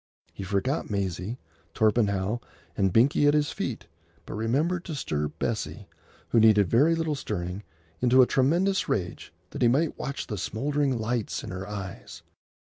[0.33, 1.37] He forgot Maisie,
[1.75, 2.39] Torpenhow,
[2.75, 3.85] and Binkie at his feet,
[4.25, 5.87] but remembered to stir Bessie,
[6.29, 7.61] who needed very little stirring,
[8.01, 12.23] into a tremendous rage, that he might watch the smouldering lights in her eyes.